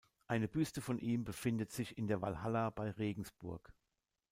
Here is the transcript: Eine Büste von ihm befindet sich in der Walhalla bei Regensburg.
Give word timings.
Eine 0.25 0.47
Büste 0.47 0.81
von 0.81 0.97
ihm 0.97 1.23
befindet 1.25 1.71
sich 1.71 1.95
in 1.95 2.07
der 2.07 2.23
Walhalla 2.23 2.71
bei 2.71 2.89
Regensburg. 2.89 3.71